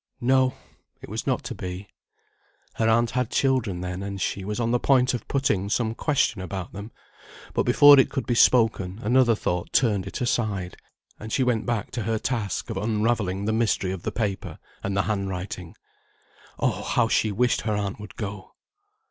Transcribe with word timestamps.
No! 0.19 0.55
it 0.99 1.09
was 1.09 1.27
not 1.27 1.43
to 1.43 1.53
be. 1.53 1.87
Her 2.73 2.89
aunt 2.89 3.11
had 3.11 3.29
children, 3.29 3.81
then; 3.81 4.01
and 4.01 4.19
she 4.19 4.43
was 4.43 4.59
on 4.59 4.71
the 4.71 4.79
point 4.79 5.13
of 5.13 5.27
putting 5.27 5.69
some 5.69 5.93
question 5.93 6.41
about 6.41 6.73
them, 6.73 6.91
but 7.53 7.67
before 7.67 7.99
it 7.99 8.09
could 8.09 8.25
be 8.25 8.33
spoken 8.33 8.97
another 9.03 9.35
thought 9.35 9.71
turned 9.71 10.07
it 10.07 10.19
aside, 10.19 10.75
and 11.19 11.31
she 11.31 11.43
went 11.43 11.67
back 11.67 11.91
to 11.91 12.01
her 12.01 12.17
task 12.17 12.71
of 12.71 12.77
unravelling 12.77 13.45
the 13.45 13.53
mystery 13.53 13.91
of 13.91 14.01
the 14.01 14.11
paper, 14.11 14.57
and 14.81 14.97
the 14.97 15.03
hand 15.03 15.29
writing. 15.29 15.75
Oh! 16.57 16.81
how 16.81 17.07
she 17.07 17.31
wished 17.31 17.61
her 17.61 17.75
aunt 17.75 17.99
would 17.99 18.15
go. 18.15 18.53